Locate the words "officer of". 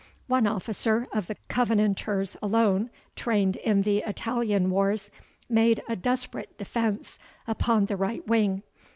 0.47-1.27